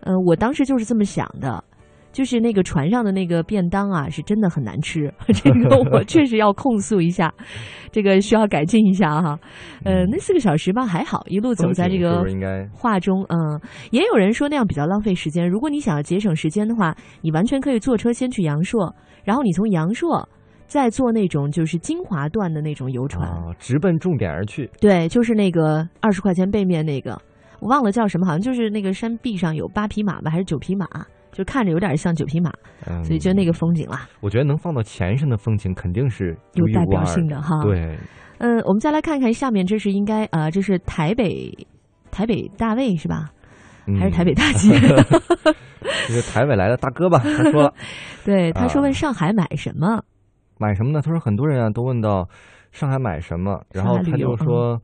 [0.00, 1.62] 呃，我当时就是这么想的，
[2.14, 5.12] 就是那个船上的那个便当啊，是真的很难吃。
[5.34, 7.34] 这个我确实要控诉一下，
[7.90, 9.36] 这个需要改进一下哈。
[9.84, 12.24] 呃，那四个小时吧还好，一路走在这个
[12.72, 15.46] 画中，嗯，也有人说那样比较浪费时间。
[15.46, 20.26] 如果你想要节省时间的话，你完全可以坐车先去阳朔，然后你从阳朔
[20.68, 23.28] 再坐那种就是精华段的那种游船。
[23.28, 24.70] 啊，直奔重点而去。
[24.80, 27.20] 对，就是那个二十块钱背面那个，
[27.60, 30.86] 我忘了叫什么，好像就是那个山壁上有八匹马吧，还是九匹马，
[31.34, 32.50] 就看着有点像九匹马，
[32.86, 37.98] 嗯，所以就那个风景啦，我觉得能放到钱上的风景肯定是有代表性的哈。，对，
[38.38, 41.52] 嗯，我们再来看看下面，这是应该呃，这是台北
[42.12, 43.28] 台北大卫是吧？
[43.86, 44.70] 嗯还是台北大街？
[46.08, 47.18] 这是台北来的大哥吧？
[47.18, 47.74] 他说了，
[48.24, 50.02] 对，他说啊问上海买什么？
[50.58, 51.02] 买什么呢？
[51.02, 52.26] 他说很多人啊都问到
[52.72, 54.80] 上海买什么，然后他就说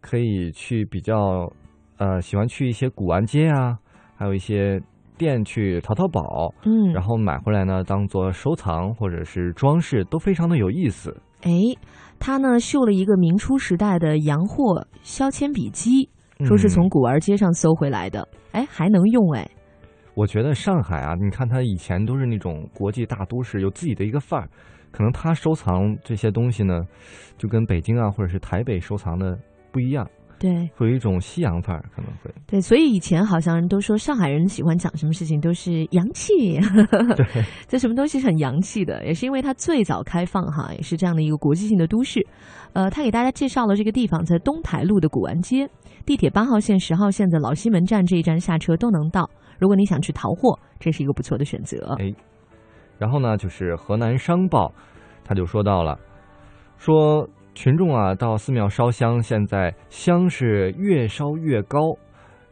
[0.00, 1.50] 可以去比较，
[1.96, 3.76] 呃，喜欢去一些古玩街啊，
[4.16, 4.80] 还有一些
[5.16, 11.16] 店去淘淘宝，嗯，然后买回来呢当做收藏或者是装饰，都非常的有意思。
[11.42, 11.50] 哎，
[12.18, 16.08] 他呢绣了一个明初时代的洋货削铅笔机，
[16.40, 19.48] 说是从嗯古玩街上搜回来的，哎，还能用哎。
[20.14, 24.48] 我觉得上海啊，你看它以前都是那种国际大都市，有自己的一个范儿。
[24.92, 26.82] 可能他收藏这些东西呢，
[27.36, 29.36] 就跟北京啊或者是台北收藏的
[29.72, 32.30] 不一样，对会有一种西洋范儿，可能会。
[32.46, 36.60] 对，所以以前好像人都说上海人喜欢讲什么事情都是洋气，
[37.16, 42.26] 对， 这什么东西是很洋气的，也是因为它最早开放哈，也是这样的一个国际性的都市。
[42.72, 45.68] 呃，他给大家介绍了这个地方在东台路的古玩街，
[46.04, 49.30] 地铁八号线、十号线的老西门站这一站下车都能到。
[49.58, 51.94] 如果你想去淘货，这是一个不错的选择。
[52.00, 52.12] 哎
[52.98, 54.72] 然后呢，就是河南商报，
[55.24, 55.98] 他就说到了，
[56.78, 61.78] 说群众啊到寺庙烧香，现在香是越烧越高，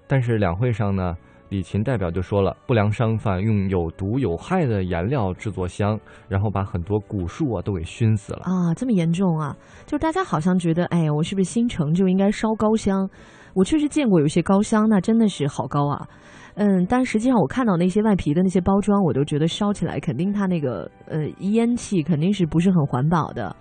[0.06, 1.14] 但是两会上呢。
[1.48, 8.72] 李琴代表就说了，不良商贩用有毒有害的颜料制作香，然后把很多古树啊都给熏死了啊！
[8.74, 9.54] 这么严重啊？
[9.84, 13.06] 就是大家好像觉得，哎呀，我是不是新城就应该烧高香？
[13.52, 16.08] 我确实见过有些高香，那真的是好高啊。
[16.54, 23.54] 嗯，但实际上我看到那些外皮的那些包装，我都觉得烧起来肯定它那个呃烟气肯定是不是很环保的。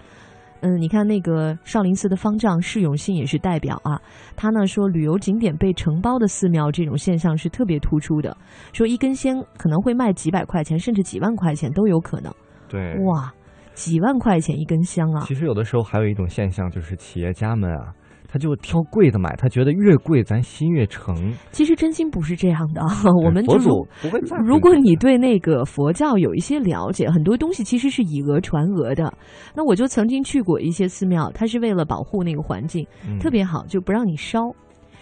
[0.62, 4.00] 嗯，你看那个少林寺的方丈释永信也是代表啊，
[4.36, 8.36] 他呢说旅游景点被承包的寺庙这种现象是特别突出的，
[8.72, 12.34] 说一根香可能会卖几百块钱，甚至几万块钱都有可能。
[12.70, 13.34] 对，哇，
[13.74, 15.24] 几万块钱一根香啊！
[15.26, 17.94] 其实有的时候还有一种现象，就是企业家们啊。
[18.32, 21.34] 他就挑贵的买，他觉得越贵咱心越诚。
[21.52, 22.82] 其实真心不是这样的，
[23.26, 24.20] 我们佛祖不会。
[24.46, 29.14] 如果你对那个佛教有一些了解，很多东西其实是以讹传讹的。
[29.54, 32.88] 那我就曾经去过一些寺庙，他是为了保护那个环境，
[33.20, 34.40] 特别好，就不让你烧。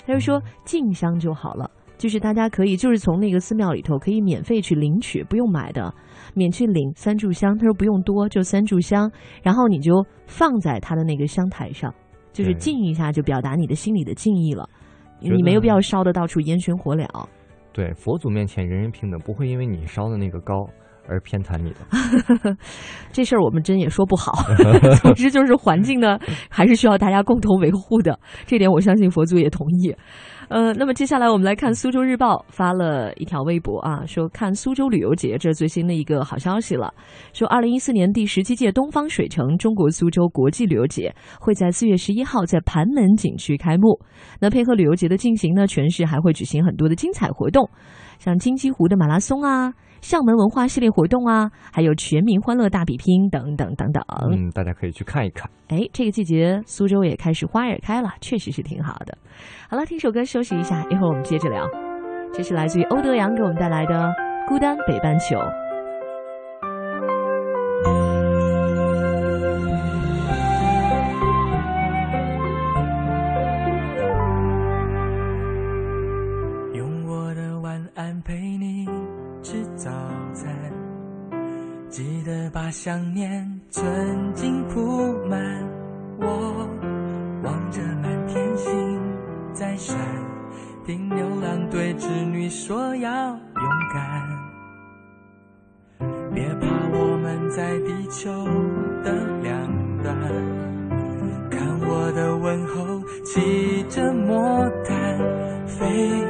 [0.08, 5.94] 他就说进香就好了，就是大家可以就是从那个寺庙里头可以免费去领取，不用买的，
[6.34, 7.56] 免去领三炷香。
[7.56, 9.12] 他说不用多，就三炷香，
[9.44, 11.94] 然后你就放在他的那个香台上。
[12.40, 14.68] 就是敬一下，就表达你的心里的敬意了。
[15.20, 17.06] 你没有必要烧的到处烟熏火燎。
[17.74, 20.66] 对，佛祖面前人人平等，不会因为你烧的那个高
[21.06, 22.56] 而偏袒你的。
[23.12, 24.32] 这事儿我们真也说不好。
[25.04, 26.18] 总之就是环境呢，
[26.50, 28.18] 还是需要大家共同维护的。
[28.46, 29.94] 这点我相信佛祖也同意。
[30.50, 36.92] 呃，那么接下来我们来看苏州日报发了一条微博啊，说看苏州旅游节，这最新的一个好消息了。
[37.34, 44.00] 说二零一四年第十七届东方水城中国苏州国际旅游节会在四月十一号在盘门景区开幕。
[44.42, 47.70] 那配合旅游节的进行呢，全市还会举行很多的精彩活动，
[48.18, 49.72] 像金鸡湖的马拉松啊。
[50.02, 55.50] 厦门文化系列活动啊，还有全民欢乐大比拼等等等等，嗯，大家可以去看一看。
[55.68, 59.18] 哎，这个季节苏州也开始花也开了，确实是挺好的。
[59.70, 61.66] 好了，听首歌休息一下，一会儿我们接着聊。
[62.34, 63.96] 这是来自于欧德阳给我们带来的
[64.48, 65.36] 《孤单北半球》。
[82.52, 85.40] 把想念存进铺满。
[86.20, 86.68] 我
[87.44, 89.00] 望着满天星
[89.54, 89.98] 在闪，
[90.86, 93.40] 听牛郎对织女说要勇
[93.94, 94.28] 敢。
[96.34, 98.32] 别怕，我们在地球
[99.04, 99.54] 的两
[100.04, 100.16] 端，
[101.50, 105.18] 看我的问候，骑着魔毯
[105.68, 106.24] 飞。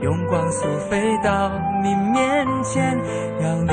[0.00, 1.50] 用光速飞到
[1.82, 2.96] 你面前，
[3.40, 3.72] 要你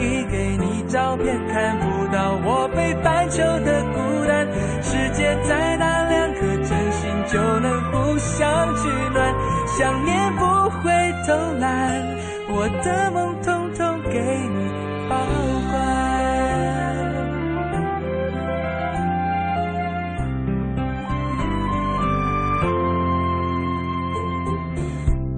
[0.00, 4.46] 一给你照片看不到我北半球的孤单。
[4.82, 9.34] 世界再大，两颗真心就能互相取暖。
[9.66, 10.90] 想念不会
[11.26, 12.02] 偷懒，
[12.48, 14.70] 我的梦统统给你
[15.08, 15.16] 保
[15.70, 15.76] 管。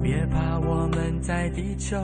[0.01, 1.97] 别怕，我们在地球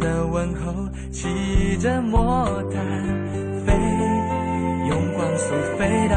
[0.00, 2.82] 的问候，骑着魔毯
[3.64, 3.72] 飞，
[4.88, 6.16] 用光速飞到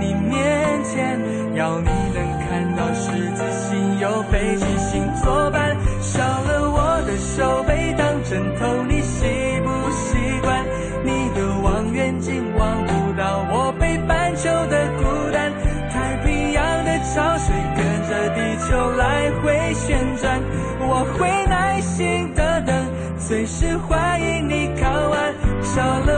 [0.00, 1.20] 你面前，
[1.54, 5.76] 要你能看到十字星有北极星作伴。
[6.00, 9.26] 少了我的手背当枕头，你习
[9.62, 10.64] 不习惯？
[11.04, 15.52] 你的望远镜望不到我北半球的孤单，
[15.90, 18.18] 太平洋的潮水跟着。
[18.34, 20.40] 地球来回旋转，
[20.80, 22.44] 我会耐心等，
[23.28, 25.34] 随时欢迎你靠岸。
[25.62, 26.17] 少了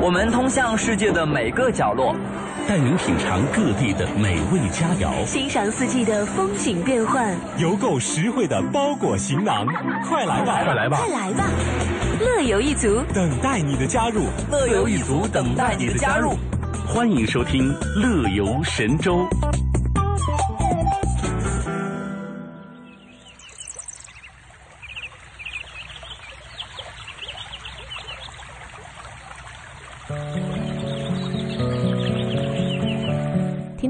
[0.00, 2.16] 我们通向世界的每个角落，
[2.66, 9.66] 带您品尝各地的美味佳肴，欣赏四季的风景变幻，邮购实惠的包裹行囊。
[10.08, 11.44] 快来吧，快来吧，快来吧！
[12.20, 16.36] 乐游一族等待你的加入，乐游一族等待你的加入。
[16.84, 19.18] 欢迎收听《乐游神州》。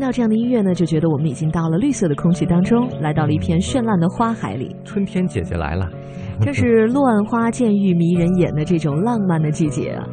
[0.09, 4.75] 到这样的音乐呢，就觉得我们已经到了绿色的空气当中，来到了一片绚烂的花海里。
[4.83, 5.87] 春天姐姐来了，
[6.41, 10.09] 这是乱花渐欲迷人眼的这种浪漫的季节啊。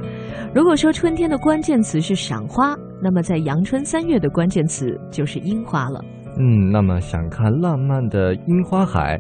[0.54, 6.04] 如果说春天的关键词是赏花，那么在阳春三月的关键词就是樱花了。
[6.38, 9.18] 嗯，那么想看浪漫的樱花海，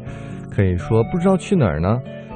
[0.53, 1.88] 可以说不知道去哪儿呢？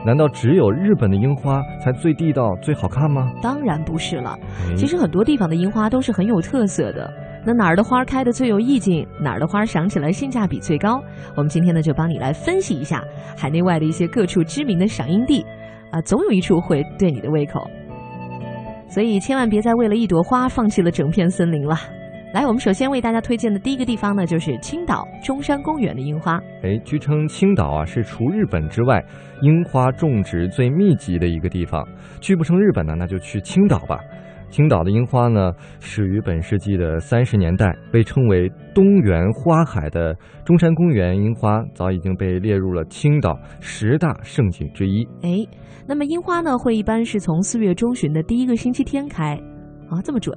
[0.06, 3.34] 难道只有日本的樱花才最地道、最好看吗？
[3.42, 7.12] 当然不是了，哎其实很多地方的樱花都是很有特色的。
[7.46, 11.02] 那哪儿的花开的最有意境，哪儿的花赏起来性价比最高？
[11.36, 13.04] 我们今天呢就帮你来分析一下
[13.38, 15.46] 海内外的一些各处知名的赏樱地，
[15.92, 17.66] 啊，总有一处会对你的胃口。
[18.88, 21.76] 所以千万别再为了一朵花放弃了整片森林了。
[22.32, 26.40] 来，我们首先为大家推荐的第一个地方呢，就是青岛中山公园的樱花。
[26.62, 29.04] 哎，据称青岛啊是除日本之外
[29.42, 31.88] 樱花种植最密集的一个地方。
[32.20, 34.00] 去不成日本呢，那就去青岛吧。
[34.50, 45.08] 青岛的樱花呢，始于本世纪的三十年代，被称为东园花海的中山公园樱花，早已经被列入了青岛十大胜景之一。
[45.22, 45.46] 哎，
[45.88, 49.36] 那么樱花呢，会一般是从四月中旬的第一个星期天开，
[49.90, 50.36] 啊，这么准，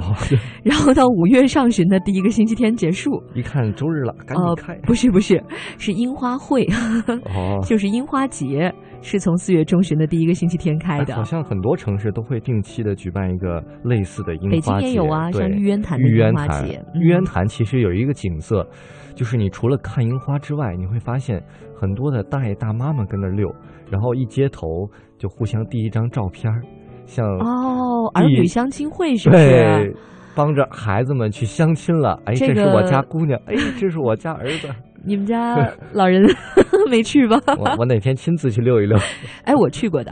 [0.64, 3.22] 然后到五月上旬的第一个星期天结束。
[3.34, 4.74] 一看周日了，赶紧开。
[4.74, 5.42] 呃、不是不是，
[5.78, 6.66] 是樱花会，
[7.06, 8.72] 哦， 就是樱花节，
[9.02, 11.14] 是从四月中旬的第一个星期天开的。
[11.14, 14.56] 哎好像很多城市都会定期的举办一个类似的樱花节。
[14.56, 16.84] 北京也有啊，像玉渊潭的玉渊樱花潭节。
[16.94, 18.66] 玉渊潭其实有一个景色，
[19.14, 21.42] 就是你除了看樱花之外，你会发现
[21.74, 23.48] 很多的大爷大妈们跟那儿溜，
[23.90, 24.66] 然后一街头
[25.18, 26.62] 就互相递一张照片儿，
[27.06, 29.42] 像哦，儿女相亲会是不对
[29.84, 29.96] 是？，
[30.34, 32.20] 帮着孩子们去相亲了。
[32.24, 34.68] 哎，这这是我家姑娘，哎，这是我家儿子。
[35.04, 35.56] 你们家
[35.92, 36.22] 老人
[36.90, 37.40] 没去吧？
[37.58, 38.98] 我我哪天亲自去溜一溜。
[39.44, 40.10] 哎，我去过的，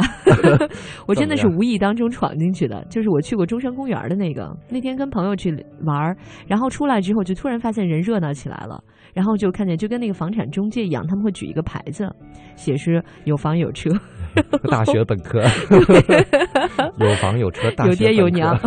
[1.07, 2.84] 我真的是无意当中闯进去的。
[2.91, 5.51] 就是我去过中山公园的那个，那天跟朋友去
[5.84, 6.16] 玩儿，
[6.47, 8.82] 然后出来之后就突然发现人热闹起来了，
[9.12, 12.09] 然后就看见就跟那个房产中介一样，他们会举一个牌子，
[12.57, 13.91] 写是有房有车，
[14.70, 15.43] 大学本科，
[16.99, 18.59] 有房有车，大有爹有娘，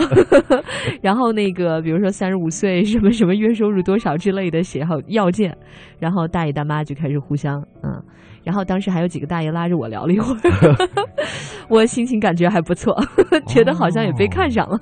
[1.01, 5.55] 然后那个比如说三十五岁什么什么月收入多少之类的写好要件，
[5.99, 8.03] 然后大爷大妈就开始互相嗯，
[8.43, 10.75] 然后当时还有几个大爷拉着我聊了一会儿，
[11.69, 12.95] 我心情感觉还不错，
[13.47, 14.79] 觉得好像也被看上了。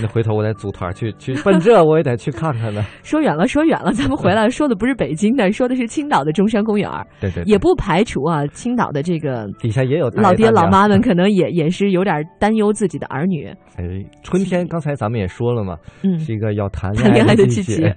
[0.00, 2.84] 那回头我得组团去去奔这，我也得去看看呢。
[3.02, 6.90] 说远了，说远了，咱们回来说的不是北京的，说的是青岛的中山公园，
[7.20, 13.46] 对对，对也不排除啊，青岛的这个底下也有老爹老妈们可能也也是有点担忧自己的儿女。
[13.76, 13.84] 哎，
[14.22, 17.96] 春天刚才咱们也说了嘛，嗯是一个要谈谈恋爱的季季节。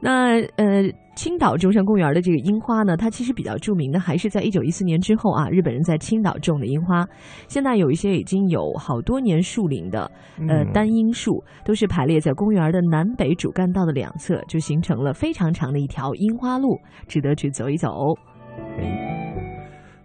[0.00, 0.82] 那呃，
[1.16, 7.08] 青岛中山公园的这个樱花呢，它其实比较著名的还是在一九一四年之后啊，日本人在青岛种的樱花。
[7.48, 10.02] 现在有一些已经有好多年树龄的
[10.46, 17.90] 呃嗯单樱树，都是排列在公园的南北主干道的两侧，就形成了非常长的一条樱花路，值得去走一走。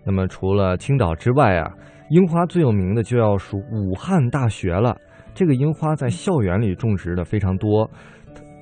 [0.05, 1.69] 那么除了青岛之外啊，
[2.09, 4.95] 樱花最有名的就要数武汉大学了。
[5.33, 7.89] 这个樱花在校园里种植的非常多，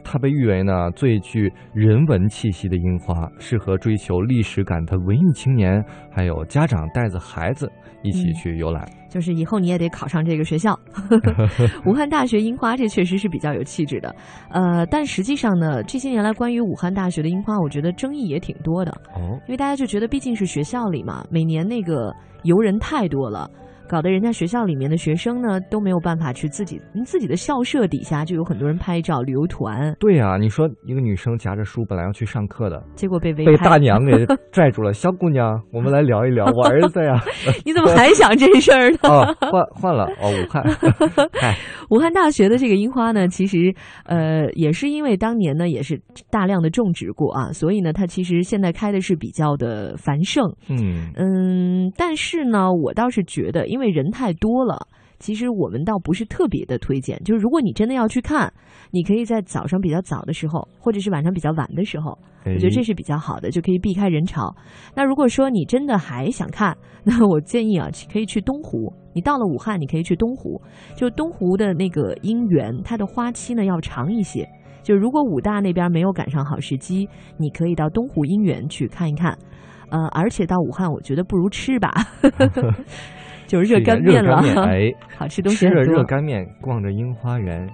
[0.09, 8.89] 它它被誉为呢最具人文气息的樱花，适合追求历史感的文艺青年，还有家长带着孩子一起去游览。
[9.07, 10.77] 就是以后你也得考上这个学校，
[11.85, 14.15] 武汉大学樱花，这确实是比较有气质的。
[14.49, 18.91] 呃，但实际上呢，这些年来关于武汉大学的樱花，我觉得争议也挺多的。
[19.15, 23.47] 哦，因为大家就觉得毕竟是学校里嘛，每年那个游人太多了。
[23.89, 29.93] 搞得人家学校里面的学生呢都没有办法去自己自己的校舍底下就有很多人拍照旅游团。
[29.99, 34.11] 对呀，你说一个女生夹着书本来要去上课的，结果被被大娘给
[34.53, 34.93] 拽住了。
[34.93, 37.19] 小姑娘，我们来聊一聊我儿子呀。
[37.65, 38.97] 你怎么还想这事儿呢？
[39.09, 40.63] 哦，换换了哦，武汉。
[41.89, 43.73] 武汉大学的这个樱花呢，其实
[44.05, 50.45] 呃也是因为当年呢也是大量的种植过啊，所以呢它其实现在开的是比较的繁盛。
[50.69, 54.77] 嗯嗯，但是呢，我倒是觉得因因为人太多了，
[55.19, 57.17] 其实我们倒不是特别的推荐。
[57.23, 58.51] 就是如果你真的要去看，
[58.91, 62.11] 你可以在早上比较早的时候，或者是晚上比较晚的时候，
[62.45, 64.53] 我觉得这是比较好的，就可以避开人潮。
[64.93, 68.93] 那如果说你真的还想看， 那我建议啊，可以去东湖。
[69.15, 70.61] 你到了武汉，你可以去东湖。
[70.93, 74.45] 就东湖的那个樱园，它的花期呢要长一些。
[74.83, 77.07] 就如果武大那边没有赶上好时机，
[77.37, 79.37] 你可以到东湖樱园去看一看。
[79.89, 81.91] 呃，而且到武汉，我觉得不如吃吧。
[83.49, 85.83] 就是热干面了，哎， 好吃东西很多。
[85.83, 87.67] 热干面，逛着樱花园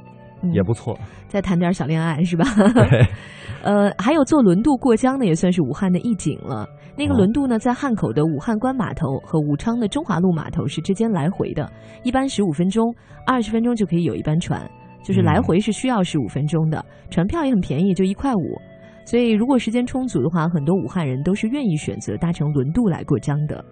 [0.54, 0.98] 也不错。
[1.28, 2.46] 再谈点小恋爱是吧？
[2.90, 3.06] 对。
[3.62, 6.66] 呃，还有坐轮渡过江呢，也算是武汉的一景了。
[6.98, 11.70] 那个轮渡呢，在汉口的武汉关码头和武昌的中华路码头是之间来回的，
[12.04, 12.96] 一般十五分钟，
[13.28, 14.62] 二十分钟就可以有一班船，
[15.04, 16.86] 就是来回是需要十五分钟的。
[17.10, 18.56] 船票也很便宜，就一块五。
[19.04, 23.66] 所以如果时间充足的话，很多武汉人都是愿意选择搭乘轮渡来过江的。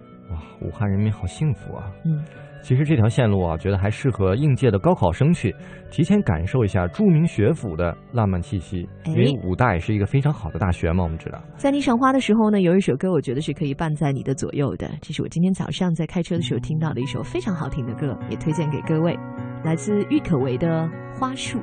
[0.60, 1.90] 哇，武汉人民好幸福啊！
[2.04, 2.22] 嗯，
[2.62, 5.54] 其实这条线路啊，觉得还适合应届的高考生去
[5.90, 8.88] 提前感受一下著名学府的浪漫气息。
[9.06, 11.38] 因为武大也是一个非常好的大学嘛，我们知道。
[11.56, 14.90] 在你赏花的时候呢，有一首歌，我觉得是可以伴在你的左右的。
[15.02, 19.18] 这是我今天早上在开车的时候听到的一首非常好听的歌，也推荐给各位，
[19.64, 20.84] 来自郁可唯的
[21.18, 21.58] 《花束》。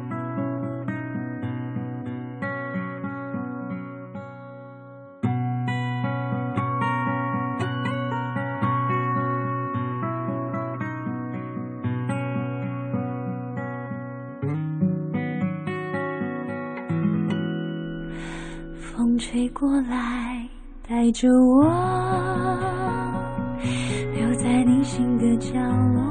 [19.90, 20.48] 来，
[20.88, 21.64] 带着我
[24.14, 26.04] 留在你心的角落。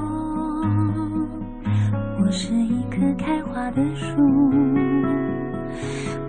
[2.19, 4.21] 我是一棵开花的树，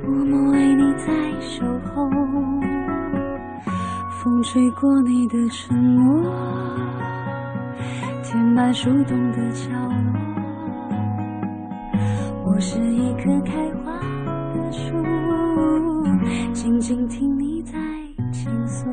[0.05, 2.09] 默默为你在守候。
[4.21, 6.31] 风吹过你的沉默，
[8.23, 10.19] 填满树洞的角落。
[12.45, 13.51] 我是一棵开
[13.83, 13.90] 花。
[16.61, 17.73] 静静听你在
[18.31, 18.85] 倾诉，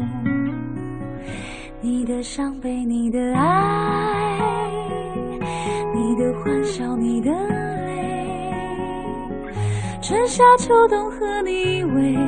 [1.82, 4.38] 你的伤悲，你的爱，
[5.94, 9.04] 你的欢笑，你的泪，
[10.00, 12.18] 春夏秋冬和你依偎，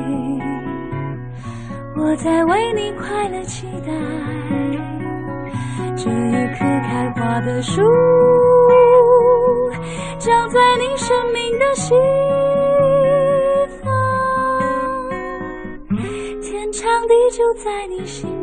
[1.97, 3.91] 我在为你快乐期待，
[5.95, 7.81] 这一棵开花的树，
[10.19, 11.97] 长在你生命的心。
[17.41, 18.40] 就在你心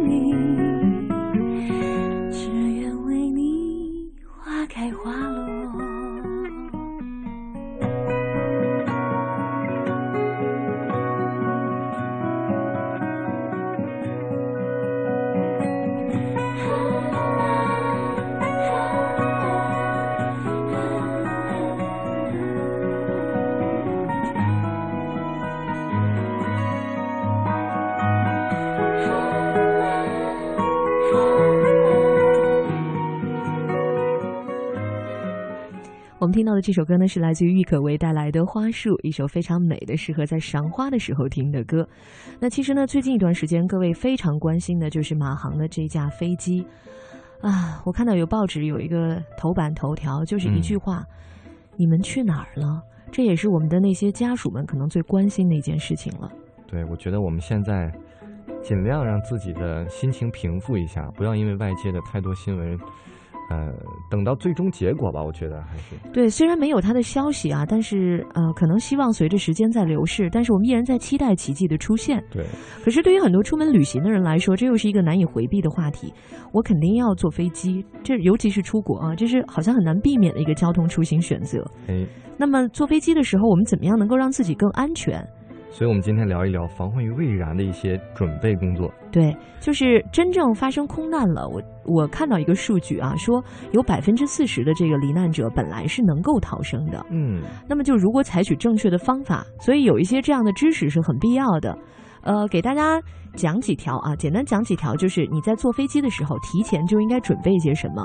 [36.20, 41.88] 我们听到的这首歌呢，是来自于郁可唯带来的《花束》，一首非常美的、适合在赏花的时候听的歌。
[42.40, 46.66] 那其实呢，最近一段时间，各位非常关心的就是马航的这架飞机
[47.40, 47.80] 啊。
[47.86, 51.04] 我看到有报纸有一个头版头条，就是一句话
[51.78, 56.28] ：“你们去哪儿了？”这也是我们的那些家属们可能最关心的一件事情了。
[56.66, 57.92] 对，我觉得我们现在
[58.60, 62.76] 尽量让自己的心情平复一下，不要因为外界的太多新闻。
[63.50, 63.72] 呃，
[64.10, 66.28] 等到最终结果吧，我觉得还是对。
[66.28, 72.22] 虽然没有他的消息啊，但是呃，可能希望随着时间在流逝，但是我们依然在期待奇迹的出现。
[72.30, 72.44] 对。
[72.84, 76.12] 可是对于很多出门旅行的人来说，这又是一个难以回避的话题。
[76.52, 81.64] 我肯定要坐飞机，这尤其是出国啊，这是好像很难避免的一个交通出行选择。
[81.88, 85.26] 哎，那么坐飞机的时候，我们怎么样能够让自己更安全？
[85.70, 88.90] 所以我们今天聊一聊防患于未然的一些准备工作。
[89.12, 93.42] 对，就是真正发生空难了，我我看到一个数据啊，说
[93.72, 97.04] 有百分之四十的这个罹难者本来是能够逃生的。
[97.10, 101.76] 嗯，那么就如果采取正确的方法，所以有一些这样的知识是很必要的。
[102.22, 103.00] 呃，给大家
[103.34, 108.04] 讲几条啊，简单讲几条，就是你在坐飞机的时候，提前就应该准备一些什么。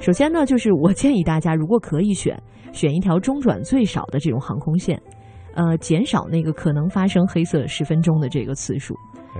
[0.00, 2.40] 首先呢，就是我建议大家，如果可以选，
[2.72, 5.00] 选一条中转最少的这种航空线，
[5.58, 8.94] 呃，减少那个可能发生黑色十分钟的这个次数。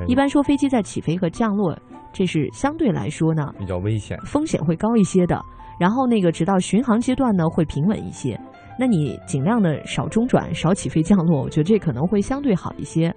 [0.08, 1.78] 一般说，飞机在起飞和降落，
[2.12, 5.40] 这是相对来说呢比较危险，风险会高一些的。
[5.78, 8.36] 然后那个直到巡航阶段呢，会平稳一些。
[8.76, 13.14] 那你尽量的少中转，少起飞降落，我觉得这可能会相对好一些。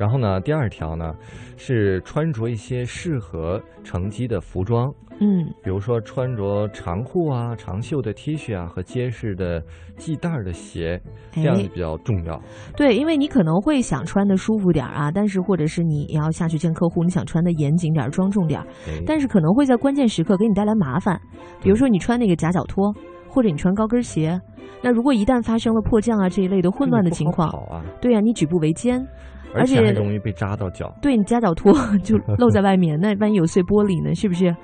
[0.00, 1.14] 然后呢，第二条呢，
[1.58, 4.90] 是穿着一些适合乘机的服装。
[5.20, 9.62] 嗯，比如说穿着长裤啊、长袖的 T 恤啊和结实的
[9.98, 10.98] 系带的鞋，
[11.30, 12.40] 这样比较重要。
[12.74, 18.64] 对，因为你可能会想穿的舒服点啊，但是或者是你要下去见客户，你想穿的严谨点、庄重点，
[19.06, 21.20] 但是可能会在关键时刻给你带来麻烦。
[21.62, 22.90] 比如说你穿那个夹脚拖，
[23.28, 24.40] 或者你穿高跟鞋，
[24.82, 29.06] 那如果一旦发生了迫降啊这一类的混乱的情况，啊，对呀，你举步维艰。
[29.54, 30.94] 而且还容易被扎到脚。
[31.02, 31.72] 对你夹脚拖
[32.02, 34.14] 就露在外面，那万一有碎玻璃呢？
[34.14, 34.54] 是不是？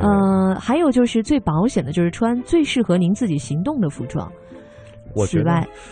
[0.00, 4.30] 嗯，还有就是最保险的，就是穿最适合您自己行动的服装。
[5.16, 5.50] 我觉得，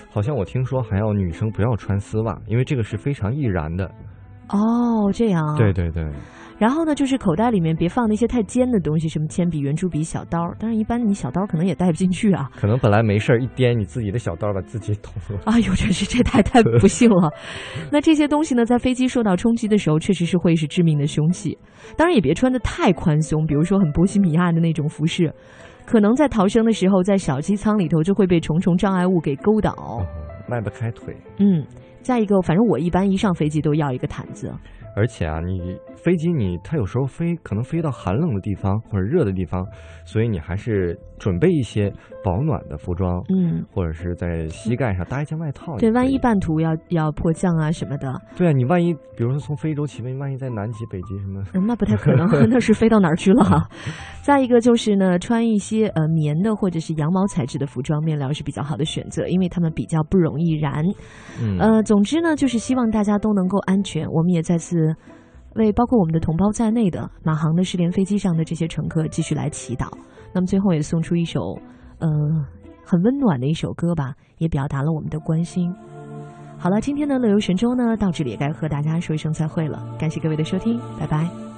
[0.08, 3.90] 好像我听说还要女生不要穿丝袜，因为这个是非常易燃的。
[4.50, 5.56] 哦，这样。
[5.56, 6.08] 对对对。
[6.58, 10.40] 然后呢，就是口袋里面别放那些太尖的东西，什么铅笔、圆珠笔、小刀。
[10.58, 12.50] 当然，一般你小刀可能也带不进去啊。
[12.56, 15.40] 可能本来没事儿，一掂你自己的小刀把自己捅了。
[15.46, 17.30] 哎呦，真是这太太不幸了。
[17.92, 21.56] 那这些东西呢，在飞机受到冲击的时候，确实是会是致命的凶器。
[21.96, 25.32] 当然，也别穿的太宽松，比如说很波西米亚的那种服饰，
[25.86, 30.02] 可能在逃生的时候，在小机舱里头就会被重重障碍物给勾倒，
[30.48, 31.16] 迈不开腿。
[31.38, 31.64] 嗯，
[32.02, 34.52] 再一个，反正我一般一上飞机都要一个毯子。
[34.94, 39.64] 而且啊，你飞机你它有时候飞可能飞到寒冷的地方或者热的地方，
[40.04, 41.92] 所以你还是准备一些
[42.24, 45.76] 保暖的服装，嗯，或者是在膝盖上搭一件外套。
[45.76, 48.12] 对，万一半途要要迫降啊什么的。
[48.36, 53.68] 对啊，你万一比如说从非洲起飞，万一在南极、北极什么，那不太可能， 那是飞到哪儿去了？
[54.22, 60.84] 再一个就是呢，穿一些呃棉的或者是羊毛材质的服装面料是比较好的选择，因为它们比较不容易燃。
[61.42, 64.06] 嗯，呃，总之呢，就是希望大家都能够安全。
[64.08, 64.94] 我们也再次。
[65.54, 69.88] 为包括我们的同胞在内的马航的失联飞机上的这些乘客继续来祈祷。
[70.32, 71.58] 那么最后也送出一首，
[71.98, 72.08] 呃，
[72.84, 75.74] 很温暖的一首歌吧，也表达了我们的关心。
[76.58, 79.96] 好了，今天的乐游神州呢，到这里也该和大家说一声再会了。
[79.98, 81.57] 感谢各位的收听，拜拜。